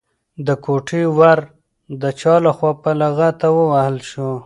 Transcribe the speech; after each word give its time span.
د 0.47 0.49
کوټې 0.63 1.03
ور 1.17 1.39
د 2.01 2.03
چا 2.19 2.35
لخوا 2.45 2.71
په 2.83 2.91
لغته 3.01 3.47
ووهل 3.57 3.97
شو؟ 4.09 4.31